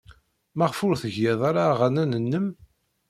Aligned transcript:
Maɣef 0.57 0.79
ur 0.87 0.93
tgid 1.01 1.39
ara 1.49 1.63
aɣanen-nnem? 1.71 2.47